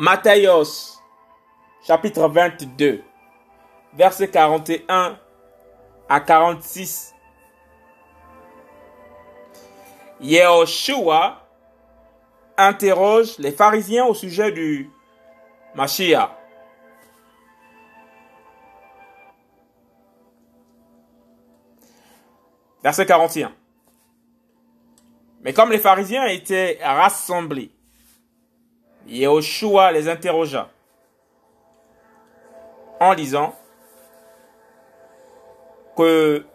[0.00, 0.98] Matthäus,
[1.82, 3.02] chapitre 22,
[3.92, 5.18] versets 41
[6.08, 7.14] à 46.
[10.22, 11.46] Yehoshua
[12.56, 14.88] interroge les pharisiens au sujet du
[15.74, 16.30] Mashiach.
[22.82, 23.52] Verset 41.
[25.42, 27.70] Mais comme les pharisiens étaient rassemblés,
[29.10, 30.70] Yehoshua les interrogea
[33.00, 33.56] en lisant
[35.96, 36.46] Que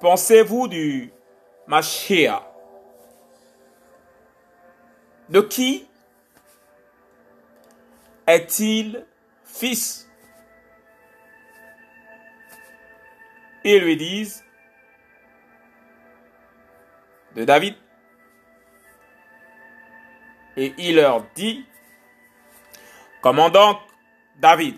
[0.00, 1.12] pensez-vous du
[1.68, 2.42] Mashiach?
[5.28, 5.86] De qui
[8.26, 9.06] est-il
[9.44, 10.08] fils?
[13.62, 14.44] Ils lui disent
[17.36, 17.74] de David.
[20.60, 21.64] Et il leur dit,
[23.20, 23.78] comment donc
[24.40, 24.76] David,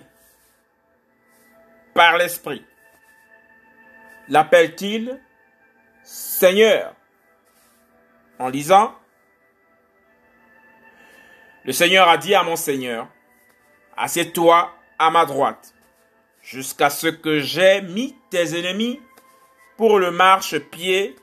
[1.95, 2.63] par l'Esprit,
[4.29, 5.19] l'appelle-t-il
[6.03, 6.95] Seigneur
[8.39, 8.95] En lisant,
[11.65, 13.09] le Seigneur a dit à mon Seigneur,
[13.97, 15.75] assieds-toi à ma droite,
[16.43, 19.01] jusqu'à ce que j'ai mis tes ennemis
[19.79, 21.17] pour le marchepied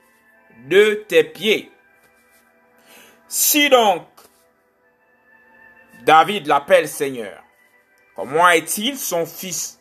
[0.66, 1.72] de tes pieds.
[3.28, 4.17] Si donc
[6.04, 7.44] David l'appelle Seigneur,
[8.16, 9.80] comment est-il son fils?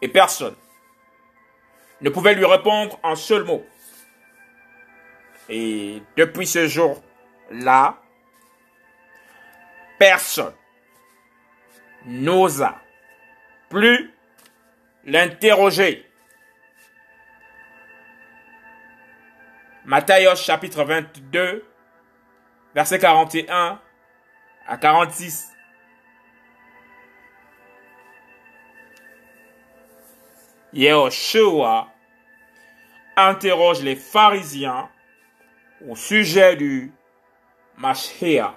[0.00, 0.54] Et personne
[2.00, 3.64] ne pouvait lui répondre un seul mot.
[5.48, 7.98] Et depuis ce jour-là,
[9.98, 10.54] personne
[12.04, 12.80] n'osa
[13.68, 14.12] plus
[15.04, 16.04] l'interroger.
[19.84, 21.64] Matthieu chapitre 22,
[22.74, 23.80] verset 41
[24.66, 25.52] à 46.
[30.72, 31.88] Yehoshua
[33.16, 34.88] interroge les pharisiens
[35.88, 36.92] au sujet du
[37.76, 38.54] Mashiach.